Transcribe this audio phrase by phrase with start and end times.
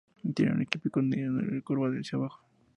[0.33, 2.43] Tiene un pico negro largo y curvado hacia abajo.